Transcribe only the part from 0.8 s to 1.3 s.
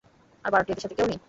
সাথে কেউ নাই।